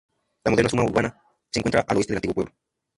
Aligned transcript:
La 0.45 0.49
moderna 0.49 0.71
zona 0.71 0.81
urbana 0.83 1.15
se 1.51 1.59
encuentra 1.59 1.81
al 1.81 1.97
oeste 1.97 2.13
del 2.13 2.17
antiguo 2.17 2.33
pueblo. 2.33 2.53